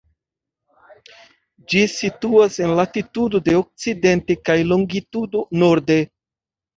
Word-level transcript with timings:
Ĝi 1.73 1.81
situas 1.95 2.57
en 2.67 2.73
latitudo 2.79 3.41
de 3.49 3.53
okcidente 3.57 4.37
kaj 4.49 4.55
longitudo 4.71 5.45
norde. 5.65 5.99